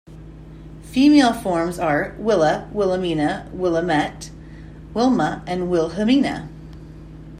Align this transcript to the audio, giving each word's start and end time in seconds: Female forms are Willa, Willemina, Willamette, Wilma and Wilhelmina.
Female 0.81 1.31
forms 1.31 1.77
are 1.77 2.15
Willa, 2.17 2.67
Willemina, 2.73 3.51
Willamette, 3.51 4.31
Wilma 4.95 5.43
and 5.45 5.69
Wilhelmina. 5.69 6.49